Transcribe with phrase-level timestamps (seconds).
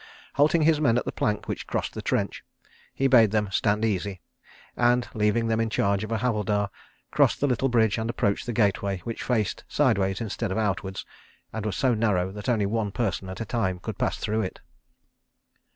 [0.33, 2.43] Halting his men at the plank which crossed the trench,
[2.91, 4.19] he bade them "stand easy,"
[4.75, 6.71] and, leaving them in charge of a Havildar,
[7.11, 11.05] crossed the little bridge and approached the gateway which faced sideways instead of outwards,
[11.53, 14.59] and was so narrow that only one person at a time could pass through it.